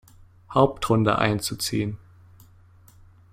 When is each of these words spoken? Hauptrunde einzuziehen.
Hauptrunde 0.49 1.19
einzuziehen. 1.19 1.99